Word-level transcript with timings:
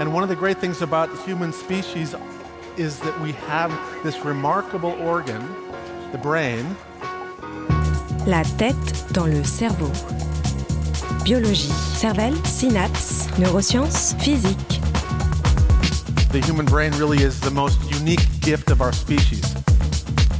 And 0.00 0.12
one 0.12 0.22
of 0.22 0.28
the 0.28 0.36
great 0.36 0.58
things 0.58 0.82
about 0.82 1.10
the 1.10 1.22
human 1.22 1.52
species 1.52 2.14
is 2.76 2.98
that 3.00 3.20
we 3.20 3.32
have 3.48 3.70
this 4.02 4.24
remarkable 4.24 4.92
organ, 5.00 5.42
the 6.12 6.18
brain. 6.18 6.64
La 8.26 8.42
tête 8.58 9.12
dans 9.12 9.26
le 9.26 9.44
cerveau. 9.44 9.90
Biologie, 11.24 11.72
cervelle, 11.94 12.34
synapses, 12.44 13.28
neurosciences, 13.38 14.14
physique. 14.18 14.80
The 16.32 16.40
human 16.40 16.64
brain 16.64 16.92
really 16.92 17.22
is 17.22 17.38
the 17.40 17.50
most 17.50 17.78
unique 17.90 18.26
gift 18.40 18.70
of 18.70 18.80
our 18.80 18.92
species. 18.92 19.54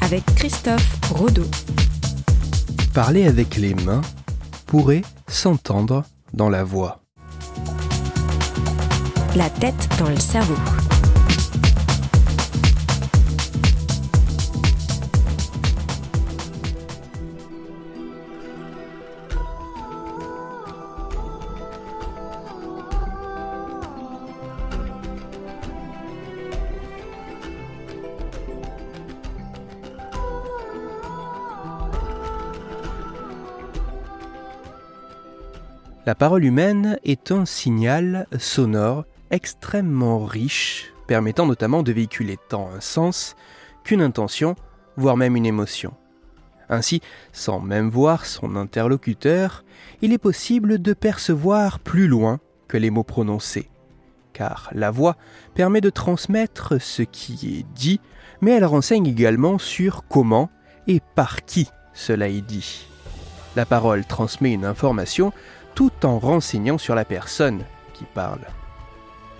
Avec 0.01 0.25
Christophe 0.37 0.99
Rodeau. 1.13 1.47
Parler 2.95 3.27
avec 3.27 3.57
les 3.57 3.75
mains 3.75 4.01
pourrait 4.67 5.03
s'entendre 5.29 6.05
dans 6.33 6.49
la 6.49 6.65
voix. 6.65 7.02
La 9.35 9.49
tête 9.49 9.89
dans 9.99 10.11
le 10.11 10.17
cerveau. 10.17 10.55
La 36.05 36.15
parole 36.15 36.45
humaine 36.45 36.99
est 37.05 37.33
un 37.33 37.47
signal 37.47 38.27
sonore 38.39 39.07
extrêmement 39.33 40.25
riche, 40.25 40.93
permettant 41.09 41.47
notamment 41.47 41.83
de 41.83 41.93
véhiculer 41.93 42.39
tant 42.49 42.71
un 42.71 42.81
sens 42.81 43.35
qu'une 43.83 44.03
intention, 44.03 44.55
voire 44.97 45.17
même 45.17 45.35
une 45.35 45.47
émotion. 45.47 45.95
Ainsi, 46.69 47.01
sans 47.33 47.59
même 47.59 47.91
voir 47.91 48.25
son 48.25 48.57
interlocuteur, 48.57 49.65
il 50.01 50.13
est 50.13 50.19
possible 50.19 50.81
de 50.81 50.93
percevoir 50.93 51.81
plus 51.81 52.07
loin 52.07 52.39
que 52.69 52.77
les 52.77 52.91
mots 52.91 53.03
prononcés. 53.03 53.69
Car 54.33 54.71
la 54.73 54.91
voix 54.91 55.17
permet 55.55 55.81
de 55.81 55.91
transmettre 55.91 56.81
ce 56.81 57.03
qui 57.03 57.59
est 57.59 57.67
dit, 57.75 58.01
mais 58.41 58.53
elle 58.53 58.65
renseigne 58.65 59.07
également 59.07 59.59
sur 59.59 60.05
comment 60.09 60.51
et 60.87 61.01
par 61.15 61.45
qui 61.45 61.69
cela 61.95 62.29
est 62.29 62.41
dit. 62.41 62.87
La 63.57 63.67
parole 63.67 64.07
transmet 64.07 64.53
une 64.53 64.65
information 64.65 65.33
tout 65.75 65.93
en 66.05 66.19
renseignant 66.19 66.79
sur 66.79 66.95
la 66.95 67.05
personne 67.05 67.65
qui 67.93 68.05
parle. 68.15 68.41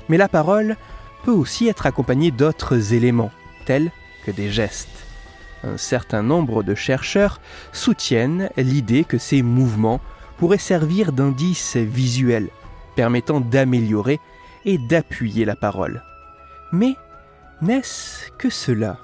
Mais 0.09 0.17
la 0.17 0.29
parole 0.29 0.77
peut 1.25 1.33
aussi 1.33 1.69
être 1.69 1.87
accompagnée 1.87 2.31
d'autres 2.31 2.93
éléments, 2.95 3.31
tels 3.65 3.91
que 4.25 4.31
des 4.31 4.51
gestes. 4.51 5.07
Un 5.65 5.77
certain 5.77 6.23
nombre 6.23 6.63
de 6.63 6.75
chercheurs 6.75 7.41
soutiennent 7.73 8.51
l'idée 8.57 9.05
que 9.05 9.19
ces 9.19 9.43
mouvements 9.43 10.01
pourraient 10.39 10.59
servir 10.59 11.13
d'indices 11.13 11.77
visuels, 11.77 12.49
permettant 12.97 13.41
d'améliorer 13.41 14.19
et 14.65 14.79
d'appuyer 14.79 15.45
la 15.45 15.55
parole. 15.55 16.03
Mais 16.73 16.97
n'est-ce 17.61 18.31
que 18.39 18.51
cela? 18.51 18.99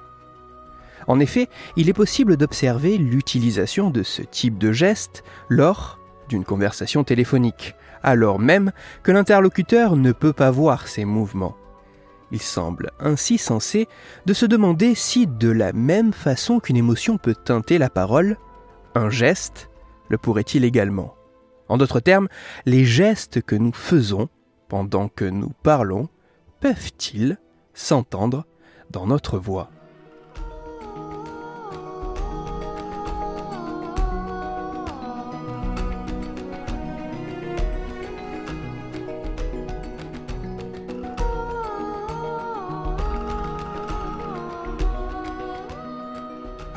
En 1.07 1.19
effet, 1.19 1.47
il 1.75 1.89
est 1.89 1.93
possible 1.93 2.35
d'observer 2.35 2.97
l'utilisation 2.97 3.89
de 3.89 4.03
ce 4.03 4.21
type 4.21 4.57
de 4.57 4.71
geste 4.71 5.23
lors 5.47 5.97
d'une 6.27 6.43
conversation 6.43 7.03
téléphonique, 7.03 7.73
alors 8.03 8.39
même 8.39 8.71
que 9.03 9.11
l'interlocuteur 9.11 9.95
ne 9.95 10.11
peut 10.11 10.33
pas 10.33 10.51
voir 10.51 10.87
ses 10.87 11.05
mouvements. 11.05 11.55
Il 12.31 12.41
semble 12.41 12.91
ainsi 12.99 13.37
censé 13.37 13.87
de 14.25 14.33
se 14.33 14.45
demander 14.45 14.93
si, 14.93 15.25
de 15.25 15.49
la 15.49 15.73
même 15.73 16.13
façon 16.13 16.59
qu'une 16.59 16.77
émotion 16.77 17.17
peut 17.17 17.35
teinter 17.35 17.77
la 17.77 17.89
parole, 17.89 18.37
un 18.95 19.09
geste 19.09 19.69
le 20.09 20.17
pourrait-il 20.17 20.65
également. 20.65 21.15
En 21.67 21.77
d'autres 21.77 21.99
termes, 21.99 22.27
les 22.65 22.83
gestes 22.83 23.41
que 23.41 23.55
nous 23.55 23.73
faisons 23.73 24.27
pendant 24.67 25.07
que 25.07 25.25
nous 25.25 25.51
parlons 25.63 26.09
peuvent-ils 26.59 27.37
s'entendre 27.73 28.45
dans 28.89 29.07
notre 29.07 29.37
voix? 29.37 29.69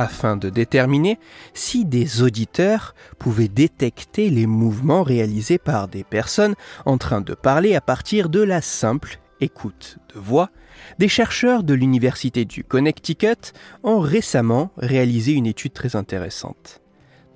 Afin 0.03 0.37
de 0.37 0.51
déterminer 0.51 1.19
si 1.55 1.85
des 1.85 2.23
auditeurs 2.23 2.95
pouvaient 3.19 3.49
détecter 3.49 4.31
les 4.31 4.47
mouvements 4.47 5.05
réalisés 5.05 5.59
par 5.59 5.87
des 5.87 6.03
personnes 6.03 6.57
en 6.85 6.99
train 6.99 7.21
de 7.21 7.35
parler 7.35 7.77
à 7.77 7.81
partir 7.81 8.29
de 8.29 8.41
la 8.41 8.61
simple 8.61 9.21
écoute 9.41 9.99
de 10.13 10.21
voix, 10.21 10.51
des 10.99 11.09
chercheurs 11.09 11.63
de 11.63 11.75
l'Université 11.75 12.45
du 12.45 12.65
Connecticut 12.65 13.53
ont 13.85 14.01
récemment 14.01 14.71
réalisé 14.77 15.33
une 15.33 15.47
étude 15.47 15.73
très 15.73 15.95
intéressante. 15.95 16.81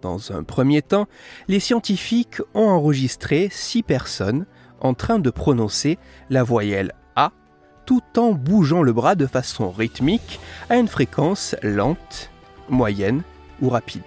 Dans 0.02 0.32
un 0.32 0.42
premier 0.42 0.82
temps, 0.82 1.06
les 1.48 1.60
scientifiques 1.60 2.40
ont 2.54 2.68
enregistré 2.68 3.48
six 3.50 3.82
personnes 3.82 4.46
en 4.80 4.94
train 4.94 5.18
de 5.20 5.30
prononcer 5.30 5.98
la 6.30 6.42
voyelle 6.42 6.92
A 7.14 7.32
tout 7.86 8.02
en 8.16 8.32
bougeant 8.32 8.82
le 8.82 8.92
bras 8.92 9.14
de 9.14 9.26
façon 9.26 9.70
rythmique 9.70 10.40
à 10.68 10.76
une 10.76 10.88
fréquence 10.88 11.54
lente 11.62 12.30
moyenne 12.68 13.22
ou 13.60 13.68
rapide. 13.68 14.02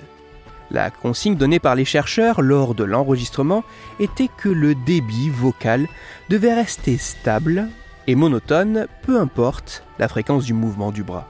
La 0.72 0.92
consigne 0.92 1.36
donnée 1.36 1.60
par 1.60 1.76
les 1.76 1.86
chercheurs 1.86 2.42
lors 2.42 2.76
de 2.76 2.84
l'enregistrement 2.84 3.64
était 4.00 4.30
que 4.38 4.50
le 4.50 4.76
débit 4.76 5.30
vocal 5.30 5.88
devait 6.30 6.54
rester 6.54 6.98
stable 6.98 7.70
et 8.06 8.16
monotone, 8.16 8.88
peu 9.02 9.20
importe 9.20 9.84
la 9.98 10.08
fréquence 10.08 10.46
du 10.46 10.54
mouvement 10.54 10.92
du 10.92 11.04
bras. 11.04 11.28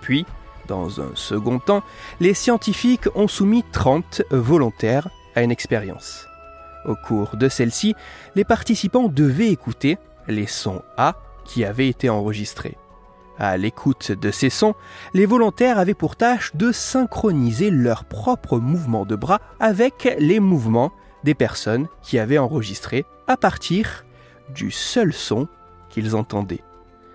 Puis, 0.00 0.26
dans 0.68 1.00
un 1.00 1.10
second 1.14 1.58
temps, 1.58 1.82
les 2.20 2.34
scientifiques 2.34 3.08
ont 3.14 3.28
soumis 3.28 3.64
30 3.72 4.22
volontaires 4.30 5.08
à 5.34 5.42
une 5.42 5.50
expérience. 5.50 6.26
Au 6.84 6.94
cours 6.94 7.36
de 7.36 7.48
celle-ci, 7.48 7.94
les 8.34 8.44
participants 8.44 9.08
devaient 9.08 9.50
écouter 9.50 9.98
les 10.28 10.46
sons 10.46 10.82
A 10.96 11.16
qui 11.44 11.64
avaient 11.64 11.88
été 11.88 12.08
enregistrés. 12.08 12.76
À 13.38 13.56
l'écoute 13.58 14.12
de 14.12 14.30
ces 14.30 14.48
sons, 14.48 14.74
les 15.12 15.26
volontaires 15.26 15.78
avaient 15.78 15.94
pour 15.94 16.16
tâche 16.16 16.56
de 16.56 16.72
synchroniser 16.72 17.70
leurs 17.70 18.04
propres 18.04 18.58
mouvements 18.58 19.04
de 19.04 19.16
bras 19.16 19.40
avec 19.60 20.16
les 20.18 20.40
mouvements 20.40 20.92
des 21.22 21.34
personnes 21.34 21.88
qui 22.02 22.18
avaient 22.18 22.38
enregistré 22.38 23.04
à 23.26 23.36
partir 23.36 24.06
du 24.54 24.70
seul 24.70 25.12
son 25.12 25.48
qu'ils 25.90 26.16
entendaient. 26.16 26.62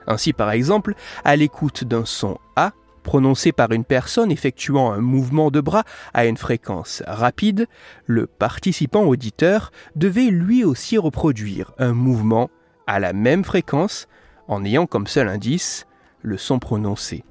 Ainsi, 0.05 0.33
par 0.33 0.51
exemple, 0.51 0.93
à 1.23 1.35
l'écoute 1.35 1.83
d'un 1.85 2.05
son 2.05 2.37
A, 2.55 2.71
prononcé 3.03 3.51
par 3.51 3.71
une 3.71 3.83
personne 3.83 4.31
effectuant 4.31 4.91
un 4.91 5.01
mouvement 5.01 5.49
de 5.49 5.59
bras 5.59 5.83
à 6.13 6.25
une 6.25 6.37
fréquence 6.37 7.01
rapide, 7.07 7.67
le 8.05 8.27
participant 8.27 9.03
auditeur 9.03 9.71
devait 9.95 10.29
lui 10.29 10.63
aussi 10.63 10.99
reproduire 10.99 11.71
un 11.79 11.93
mouvement 11.93 12.51
à 12.85 12.99
la 12.99 13.13
même 13.13 13.43
fréquence 13.43 14.07
en 14.47 14.63
ayant 14.63 14.85
comme 14.85 15.07
seul 15.07 15.27
indice 15.27 15.87
le 16.21 16.37
son 16.37 16.59
prononcé. 16.59 17.23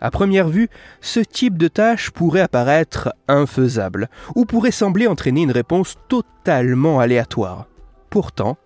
À 0.00 0.10
première 0.10 0.48
vue, 0.48 0.68
ce 1.00 1.20
type 1.20 1.56
de 1.56 1.68
tâche 1.68 2.10
pourrait 2.10 2.40
apparaître 2.40 3.14
infaisable 3.28 4.08
ou 4.34 4.44
pourrait 4.44 4.72
sembler 4.72 5.06
entraîner 5.06 5.42
une 5.42 5.52
réponse 5.52 5.96
totalement 6.08 6.98
aléatoire. 6.98 7.66
Pourtant, 8.10 8.58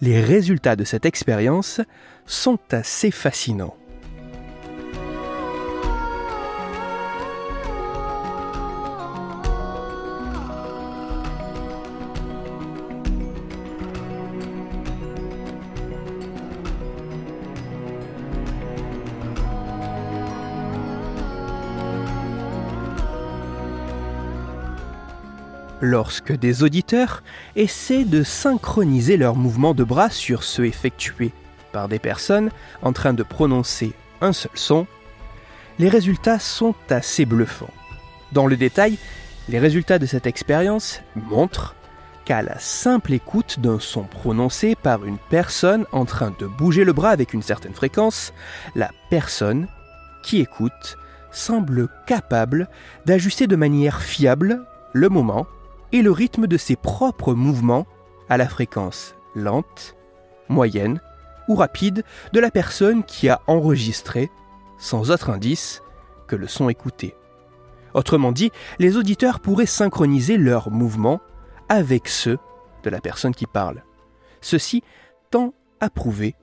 les 0.00 0.20
résultats 0.20 0.76
de 0.76 0.84
cette 0.84 1.06
expérience 1.06 1.80
sont 2.26 2.58
assez 2.72 3.10
fascinants. 3.12 3.76
Lorsque 25.80 26.32
des 26.32 26.62
auditeurs 26.62 27.22
essaient 27.56 28.04
de 28.04 28.22
synchroniser 28.22 29.16
leurs 29.16 29.36
mouvements 29.36 29.74
de 29.74 29.84
bras 29.84 30.10
sur 30.10 30.42
ceux 30.42 30.66
effectués 30.66 31.32
par 31.72 31.88
des 31.88 31.98
personnes 31.98 32.50
en 32.82 32.92
train 32.92 33.12
de 33.12 33.22
prononcer 33.22 33.92
un 34.20 34.32
seul 34.32 34.50
son, 34.54 34.86
les 35.78 35.88
résultats 35.88 36.38
sont 36.38 36.74
assez 36.90 37.24
bluffants. 37.24 37.72
Dans 38.32 38.46
le 38.46 38.56
détail, 38.56 38.98
les 39.48 39.58
résultats 39.58 39.98
de 39.98 40.06
cette 40.06 40.26
expérience 40.26 41.00
montrent 41.14 41.74
qu'à 42.24 42.42
la 42.42 42.58
simple 42.58 43.12
écoute 43.12 43.60
d'un 43.60 43.80
son 43.80 44.02
prononcé 44.02 44.74
par 44.74 45.04
une 45.04 45.18
personne 45.30 45.86
en 45.90 46.04
train 46.04 46.34
de 46.38 46.46
bouger 46.46 46.84
le 46.84 46.92
bras 46.92 47.10
avec 47.10 47.32
une 47.32 47.42
certaine 47.42 47.74
fréquence, 47.74 48.32
la 48.74 48.90
personne 49.08 49.66
qui 50.22 50.40
écoute 50.40 50.96
semble 51.32 51.88
capable 52.06 52.68
d'ajuster 53.06 53.46
de 53.46 53.56
manière 53.56 54.02
fiable 54.02 54.64
le 54.92 55.08
moment 55.08 55.46
et 55.92 56.02
le 56.02 56.10
rythme 56.10 56.46
de 56.46 56.56
ses 56.56 56.76
propres 56.76 57.34
mouvements 57.34 57.86
à 58.28 58.36
la 58.36 58.48
fréquence 58.48 59.14
lente, 59.34 59.96
moyenne 60.48 61.00
ou 61.48 61.54
rapide 61.54 62.04
de 62.32 62.40
la 62.40 62.50
personne 62.50 63.04
qui 63.04 63.28
a 63.28 63.40
enregistré, 63.46 64.30
sans 64.78 65.10
autre 65.10 65.30
indice 65.30 65.82
que 66.26 66.36
le 66.36 66.46
son 66.46 66.68
écouté. 66.68 67.14
Autrement 67.94 68.32
dit, 68.32 68.50
les 68.78 68.96
auditeurs 68.96 69.40
pourraient 69.40 69.66
synchroniser 69.66 70.36
leurs 70.36 70.70
mouvements 70.70 71.20
avec 71.68 72.08
ceux 72.08 72.38
de 72.84 72.90
la 72.90 73.00
personne 73.00 73.34
qui 73.34 73.46
parle. 73.46 73.82
Ceci 74.40 74.82
tend 75.30 75.54
à 75.80 75.90
prouver 75.90 76.34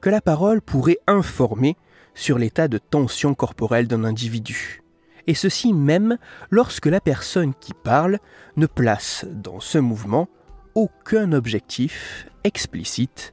que 0.00 0.10
la 0.10 0.20
parole 0.20 0.60
pourrait 0.60 0.98
informer 1.06 1.76
sur 2.14 2.38
l'état 2.38 2.68
de 2.68 2.78
tension 2.78 3.34
corporelle 3.34 3.86
d'un 3.86 4.04
individu. 4.04 4.83
Et 5.26 5.34
ceci 5.34 5.72
même 5.72 6.18
lorsque 6.50 6.86
la 6.86 7.00
personne 7.00 7.54
qui 7.54 7.72
parle 7.72 8.18
ne 8.56 8.66
place 8.66 9.24
dans 9.30 9.60
ce 9.60 9.78
mouvement 9.78 10.28
aucun 10.74 11.32
objectif 11.32 12.26
explicite 12.42 13.32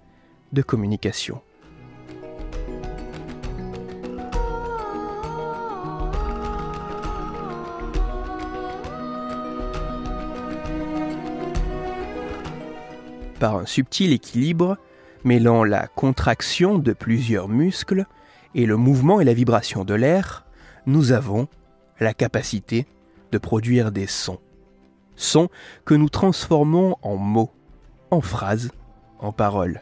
de 0.53 0.61
communication. 0.61 1.41
Par 13.39 13.55
un 13.55 13.65
subtil 13.65 14.13
équilibre, 14.13 14.77
mêlant 15.23 15.63
la 15.63 15.87
contraction 15.87 16.77
de 16.77 16.93
plusieurs 16.93 17.47
muscles 17.47 18.05
et 18.53 18.67
le 18.67 18.77
mouvement 18.77 19.19
et 19.19 19.25
la 19.25 19.33
vibration 19.33 19.83
de 19.83 19.95
l'air, 19.95 20.45
nous 20.85 21.11
avons 21.11 21.47
la 22.01 22.13
capacité 22.13 22.87
de 23.31 23.37
produire 23.37 23.91
des 23.91 24.07
sons. 24.07 24.39
Sons 25.15 25.49
que 25.85 25.93
nous 25.93 26.09
transformons 26.09 26.97
en 27.03 27.15
mots, 27.15 27.51
en 28.09 28.21
phrases, 28.21 28.71
en 29.19 29.31
paroles. 29.31 29.81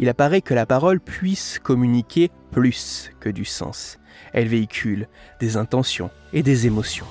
Il 0.00 0.08
apparaît 0.08 0.42
que 0.42 0.54
la 0.54 0.66
parole 0.66 1.00
puisse 1.00 1.58
communiquer 1.58 2.30
plus 2.50 3.10
que 3.20 3.28
du 3.28 3.44
sens. 3.44 3.98
Elle 4.32 4.48
véhicule 4.48 5.08
des 5.40 5.56
intentions 5.56 6.10
et 6.32 6.42
des 6.42 6.66
émotions. 6.66 7.06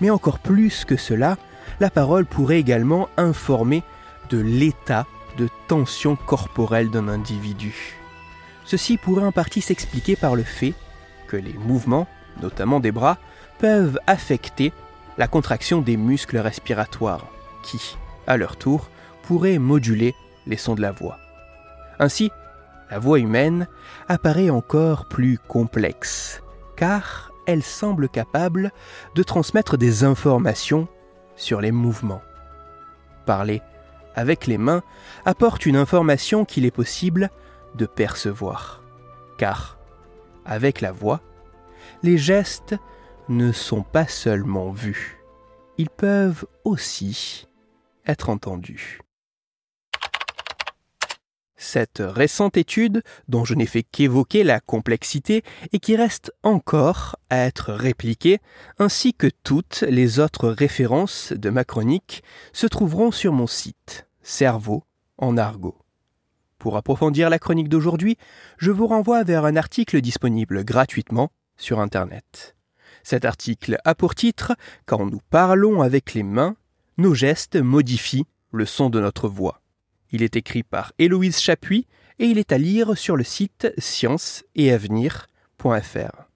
Mais 0.00 0.10
encore 0.10 0.38
plus 0.38 0.84
que 0.84 0.96
cela, 0.96 1.36
la 1.78 1.90
parole 1.90 2.24
pourrait 2.24 2.58
également 2.58 3.08
informer 3.16 3.82
de 4.30 4.38
l'état 4.38 5.06
de 5.36 5.48
tension 5.68 6.16
corporelle 6.16 6.90
d'un 6.90 7.08
individu. 7.08 7.98
Ceci 8.64 8.96
pourrait 8.96 9.24
en 9.24 9.32
partie 9.32 9.60
s'expliquer 9.60 10.16
par 10.16 10.36
le 10.36 10.42
fait 10.42 10.74
que 11.26 11.36
les 11.36 11.52
mouvements, 11.52 12.06
notamment 12.42 12.80
des 12.80 12.92
bras, 12.92 13.18
peuvent 13.58 13.98
affecter 14.06 14.72
la 15.18 15.26
contraction 15.26 15.80
des 15.80 15.96
muscles 15.96 16.38
respiratoires, 16.38 17.26
qui, 17.62 17.96
à 18.26 18.36
leur 18.36 18.56
tour, 18.56 18.88
pourraient 19.22 19.58
moduler 19.58 20.14
les 20.46 20.56
sons 20.56 20.74
de 20.74 20.80
la 20.80 20.92
voix. 20.92 21.18
Ainsi, 21.98 22.30
la 22.90 22.98
voix 22.98 23.18
humaine 23.18 23.66
apparaît 24.08 24.50
encore 24.50 25.06
plus 25.06 25.38
complexe, 25.38 26.42
car 26.76 27.32
elle 27.46 27.62
semble 27.62 28.08
capable 28.08 28.72
de 29.14 29.22
transmettre 29.22 29.76
des 29.76 30.04
informations 30.04 30.88
sur 31.36 31.60
les 31.60 31.72
mouvements. 31.72 32.22
Parler 33.26 33.62
avec 34.14 34.46
les 34.46 34.58
mains 34.58 34.82
apporte 35.24 35.66
une 35.66 35.76
information 35.76 36.44
qu'il 36.44 36.64
est 36.64 36.70
possible 36.70 37.30
de 37.74 37.86
percevoir, 37.86 38.82
car 39.36 39.78
avec 40.44 40.80
la 40.80 40.92
voix, 40.92 41.20
les 42.02 42.18
gestes 42.18 42.74
ne 43.28 43.52
sont 43.52 43.82
pas 43.82 44.06
seulement 44.06 44.70
vus, 44.70 45.18
ils 45.76 45.90
peuvent 45.90 46.46
aussi 46.64 47.46
être 48.06 48.28
entendus. 48.30 49.00
Cette 51.60 52.00
récente 52.00 52.56
étude, 52.56 53.02
dont 53.26 53.44
je 53.44 53.54
n'ai 53.54 53.66
fait 53.66 53.82
qu'évoquer 53.82 54.44
la 54.44 54.60
complexité 54.60 55.42
et 55.72 55.80
qui 55.80 55.96
reste 55.96 56.32
encore 56.44 57.16
à 57.30 57.38
être 57.38 57.72
répliquée, 57.72 58.38
ainsi 58.78 59.12
que 59.12 59.26
toutes 59.42 59.82
les 59.88 60.20
autres 60.20 60.48
références 60.48 61.32
de 61.32 61.50
ma 61.50 61.64
chronique, 61.64 62.22
se 62.52 62.68
trouveront 62.68 63.10
sur 63.10 63.32
mon 63.32 63.48
site 63.48 64.06
Cerveau 64.22 64.84
en 65.16 65.36
argot. 65.36 65.76
Pour 66.58 66.76
approfondir 66.76 67.28
la 67.28 67.38
chronique 67.38 67.68
d'aujourd'hui, 67.68 68.16
je 68.56 68.70
vous 68.70 68.86
renvoie 68.86 69.24
vers 69.24 69.44
un 69.44 69.56
article 69.56 70.00
disponible 70.00 70.64
gratuitement 70.64 71.30
sur 71.56 71.80
Internet. 71.80 72.57
Cet 73.08 73.24
article 73.24 73.78
a 73.86 73.94
pour 73.94 74.14
titre 74.14 74.52
Quand 74.84 75.06
nous 75.06 75.22
parlons 75.30 75.80
avec 75.80 76.12
les 76.12 76.22
mains, 76.22 76.56
nos 76.98 77.14
gestes 77.14 77.56
modifient 77.56 78.26
le 78.52 78.66
son 78.66 78.90
de 78.90 79.00
notre 79.00 79.30
voix. 79.30 79.62
Il 80.10 80.22
est 80.22 80.36
écrit 80.36 80.62
par 80.62 80.92
Héloïse 80.98 81.38
Chapuis 81.38 81.86
et 82.18 82.26
il 82.26 82.36
est 82.36 82.52
à 82.52 82.58
lire 82.58 82.98
sur 82.98 83.16
le 83.16 83.24
site 83.24 83.72
science-et-avenir.fr. 83.78 86.28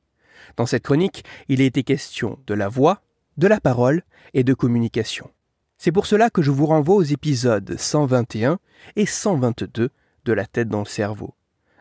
Dans 0.57 0.65
cette 0.65 0.85
chronique, 0.85 1.27
il 1.49 1.61
a 1.61 1.65
été 1.65 1.83
question 1.83 2.39
de 2.47 2.55
la 2.55 2.71
voix, 2.71 3.03
de 3.37 3.49
la 3.49 3.61
parole 3.61 4.03
et 4.33 4.43
de 4.43 4.55
communication. 4.55 5.31
C'est 5.77 5.93
pour 5.93 6.07
cela 6.07 6.31
que 6.31 6.41
je 6.41 6.51
vous 6.51 6.65
renvoie 6.65 6.97
aux 6.97 7.03
épisodes 7.03 7.77
121 7.77 8.59
et 8.97 9.05
122 9.05 9.91
de 10.25 10.33
la 10.33 10.47
tête 10.47 10.71
dans 10.71 10.79
le 10.79 10.87
cerveau. 10.87 11.35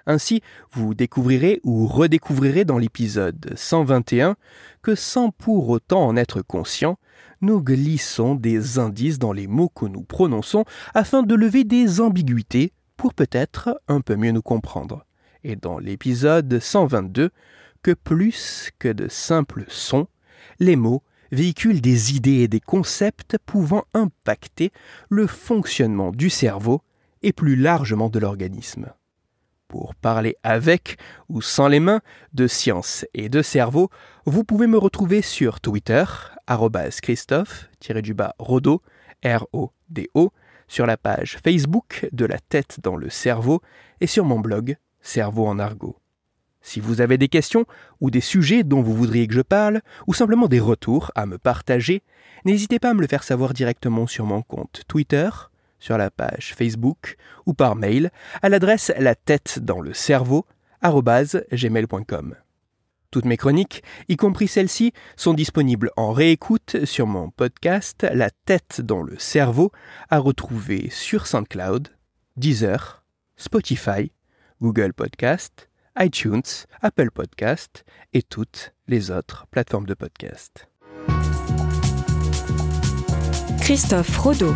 Ainsi, 0.05 0.41
vous 0.71 0.93
découvrirez 0.93 1.59
ou 1.63 1.87
redécouvrirez 1.87 2.65
dans 2.65 2.77
l'épisode 2.77 3.53
121 3.55 4.35
que 4.81 4.95
sans 4.95 5.31
pour 5.31 5.69
autant 5.69 6.05
en 6.07 6.15
être 6.15 6.41
conscient, 6.41 6.97
nous 7.41 7.61
glissons 7.61 8.35
des 8.35 8.79
indices 8.79 9.19
dans 9.19 9.33
les 9.33 9.47
mots 9.47 9.69
que 9.69 9.85
nous 9.85 10.03
prononçons 10.03 10.65
afin 10.93 11.23
de 11.23 11.35
lever 11.35 11.63
des 11.63 12.01
ambiguïtés 12.01 12.73
pour 12.97 13.13
peut-être 13.13 13.81
un 13.87 14.01
peu 14.01 14.15
mieux 14.15 14.31
nous 14.31 14.41
comprendre. 14.41 15.05
Et 15.43 15.55
dans 15.55 15.79
l'épisode 15.79 16.59
122, 16.59 17.31
que 17.81 17.91
plus 17.91 18.69
que 18.77 18.89
de 18.89 19.07
simples 19.07 19.65
sons, 19.67 20.07
les 20.59 20.75
mots 20.75 21.03
véhiculent 21.31 21.81
des 21.81 22.15
idées 22.15 22.41
et 22.41 22.47
des 22.47 22.59
concepts 22.59 23.37
pouvant 23.45 23.85
impacter 23.93 24.71
le 25.09 25.25
fonctionnement 25.25 26.11
du 26.11 26.29
cerveau 26.29 26.81
et 27.23 27.33
plus 27.33 27.55
largement 27.55 28.09
de 28.09 28.19
l'organisme 28.19 28.93
pour 29.71 29.95
parler 29.95 30.35
avec 30.43 30.97
ou 31.29 31.41
sans 31.41 31.69
les 31.69 31.79
mains 31.79 32.01
de 32.33 32.45
science 32.45 33.05
et 33.13 33.29
de 33.29 33.41
cerveau, 33.41 33.89
vous 34.25 34.43
pouvez 34.43 34.67
me 34.67 34.77
retrouver 34.77 35.21
sur 35.21 35.61
Twitter, 35.61 36.03
Christophe-Rodo, 37.01 38.81
R-O-D-O, 39.23 40.33
sur 40.67 40.85
la 40.85 40.97
page 40.97 41.37
Facebook 41.41 42.09
de 42.11 42.25
la 42.25 42.37
tête 42.37 42.81
dans 42.83 42.97
le 42.97 43.09
cerveau 43.09 43.61
et 44.01 44.07
sur 44.07 44.25
mon 44.25 44.41
blog 44.41 44.75
Cerveau 44.99 45.47
en 45.47 45.57
argot. 45.57 45.95
Si 46.61 46.81
vous 46.81 46.99
avez 46.99 47.17
des 47.17 47.29
questions 47.29 47.65
ou 48.01 48.11
des 48.11 48.19
sujets 48.19 48.63
dont 48.63 48.81
vous 48.81 48.93
voudriez 48.93 49.25
que 49.25 49.33
je 49.33 49.39
parle, 49.39 49.79
ou 50.05 50.13
simplement 50.13 50.49
des 50.49 50.59
retours 50.59 51.11
à 51.15 51.25
me 51.25 51.37
partager, 51.37 52.03
n'hésitez 52.43 52.77
pas 52.77 52.89
à 52.89 52.93
me 52.93 52.99
le 52.99 53.07
faire 53.07 53.23
savoir 53.23 53.53
directement 53.53 54.05
sur 54.05 54.25
mon 54.25 54.41
compte 54.41 54.81
Twitter, 54.89 55.29
sur 55.81 55.97
la 55.97 56.09
page 56.09 56.53
Facebook 56.55 57.17
ou 57.45 57.53
par 57.53 57.75
mail 57.75 58.11
à 58.41 58.47
l'adresse 58.47 58.93
la 58.97 59.15
tête 59.15 59.59
dans 59.59 59.81
le 59.81 59.93
cerveau. 59.93 60.45
Toutes 63.11 63.25
mes 63.25 63.35
chroniques, 63.37 63.83
y 64.07 64.15
compris 64.15 64.47
celles-ci, 64.47 64.93
sont 65.17 65.33
disponibles 65.33 65.91
en 65.97 66.13
réécoute 66.13 66.85
sur 66.85 67.07
mon 67.07 67.29
podcast 67.29 68.07
La 68.13 68.29
tête 68.29 68.79
dans 68.79 69.01
le 69.01 69.19
cerveau 69.19 69.73
à 70.09 70.17
retrouver 70.17 70.89
sur 70.89 71.27
SoundCloud, 71.27 71.89
Deezer, 72.37 73.03
Spotify, 73.35 74.13
Google 74.61 74.93
Podcast, 74.93 75.69
iTunes, 75.99 76.41
Apple 76.81 77.11
Podcast 77.11 77.83
et 78.13 78.23
toutes 78.23 78.73
les 78.87 79.11
autres 79.11 79.45
plateformes 79.51 79.87
de 79.87 79.93
podcast. 79.93 80.69
Christophe 83.59 84.17
Rodeau 84.17 84.55